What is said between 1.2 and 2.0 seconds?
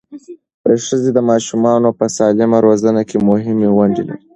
ماشومانو